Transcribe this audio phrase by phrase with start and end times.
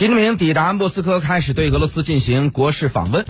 [0.00, 3.26] 习近平抵达莫斯科开始对俄罗斯进行国事访问。